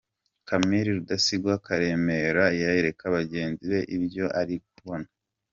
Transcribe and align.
Camile 0.47 0.91
Rudasingwa 0.97 1.53
Karemera 1.65 2.43
yereka 2.59 3.03
bagenzi 3.15 3.63
be 3.71 3.79
ibyo 3.95 4.25
ari 4.39 4.55
kubona. 4.71 5.07